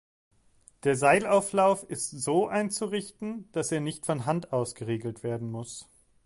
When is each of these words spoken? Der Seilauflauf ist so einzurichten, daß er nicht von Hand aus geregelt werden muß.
Der 0.83 0.95
Seilauflauf 0.95 1.83
ist 1.83 2.09
so 2.09 2.47
einzurichten, 2.47 3.47
daß 3.51 3.71
er 3.71 3.81
nicht 3.81 4.07
von 4.07 4.25
Hand 4.25 4.51
aus 4.51 4.73
geregelt 4.73 5.21
werden 5.21 5.51
muß. 5.51 5.85